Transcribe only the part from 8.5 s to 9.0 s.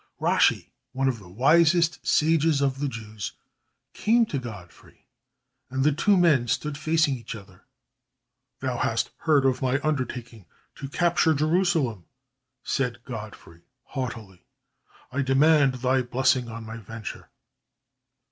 "Thou